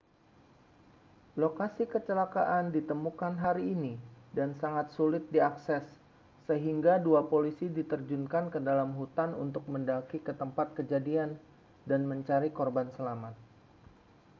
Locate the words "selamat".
12.97-13.35